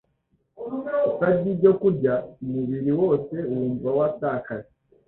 ipfa 1.07 1.27
ry’ibyokurya. 1.37 2.13
Umubiri 2.43 2.91
wose 2.99 3.35
wumva 3.51 3.89
watakaje 3.97 4.69